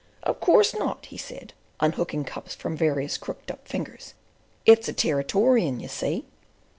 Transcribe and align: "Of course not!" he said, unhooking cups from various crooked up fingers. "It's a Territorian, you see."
"Of 0.23 0.39
course 0.39 0.73
not!" 0.73 1.05
he 1.05 1.17
said, 1.19 1.53
unhooking 1.79 2.23
cups 2.25 2.55
from 2.55 2.75
various 2.75 3.19
crooked 3.19 3.51
up 3.51 3.67
fingers. 3.67 4.15
"It's 4.65 4.87
a 4.89 4.93
Territorian, 4.95 5.79
you 5.79 5.89
see." 5.89 6.25